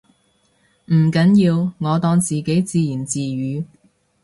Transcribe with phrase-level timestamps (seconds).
[0.87, 3.65] 唔緊要，我當自己自言自語